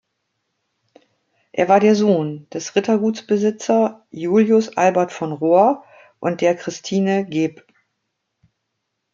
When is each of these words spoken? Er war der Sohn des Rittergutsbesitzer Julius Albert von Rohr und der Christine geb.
Er 1.51 1.69
war 1.69 1.79
der 1.79 1.95
Sohn 1.95 2.49
des 2.49 2.75
Rittergutsbesitzer 2.75 4.03
Julius 4.09 4.75
Albert 4.75 5.11
von 5.11 5.31
Rohr 5.31 5.83
und 6.19 6.41
der 6.41 6.55
Christine 6.55 7.23
geb. 7.23 7.63